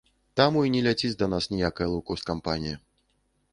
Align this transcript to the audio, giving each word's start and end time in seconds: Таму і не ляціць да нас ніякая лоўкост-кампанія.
Таму 0.39 0.63
і 0.67 0.71
не 0.75 0.81
ляціць 0.87 1.19
да 1.19 1.27
нас 1.35 1.49
ніякая 1.53 1.91
лоўкост-кампанія. 1.93 2.83